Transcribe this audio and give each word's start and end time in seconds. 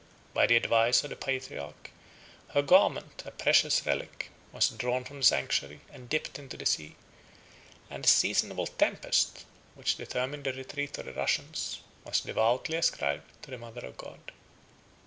60 0.33 0.33
By 0.33 0.47
the 0.47 0.55
advice 0.55 1.03
of 1.03 1.11
the 1.11 1.15
patriarch, 1.15 1.91
her 2.55 2.63
garment, 2.63 3.21
a 3.23 3.29
precious 3.29 3.85
relic, 3.85 4.31
was 4.51 4.69
drawn 4.69 5.03
from 5.03 5.17
the 5.17 5.23
sanctuary 5.23 5.81
and 5.93 6.09
dipped 6.09 6.39
in 6.39 6.49
the 6.49 6.65
sea; 6.65 6.95
and 7.87 8.03
a 8.03 8.07
seasonable 8.07 8.65
tempest, 8.65 9.45
which 9.75 9.97
determined 9.97 10.45
the 10.45 10.53
retreat 10.53 10.97
of 10.97 11.05
the 11.05 11.13
Russians, 11.13 11.81
was 12.03 12.21
devoutly 12.21 12.77
ascribed 12.77 13.29
to 13.43 13.51
the 13.51 13.59
mother 13.59 13.85
of 13.85 13.95
God. 13.95 14.31